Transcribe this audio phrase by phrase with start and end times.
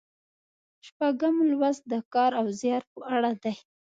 [0.85, 3.55] شپږم لوست د کار او زیار په اړه دی.